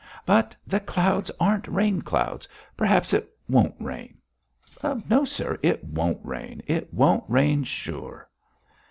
"But 0.25 0.55
the 0.65 0.79
clouds 0.79 1.29
aren't 1.39 1.67
rain 1.67 2.01
clouds. 2.01 2.47
Perhaps 2.75 3.13
it 3.13 3.29
won't 3.47 3.75
rain." 3.79 4.17
"No, 5.07 5.25
sir. 5.25 5.59
It 5.61 5.83
won't 5.83 6.17
rain. 6.25 6.63
It 6.65 6.91
won't 6.91 7.25
rain, 7.27 7.63
sure." 7.63 8.27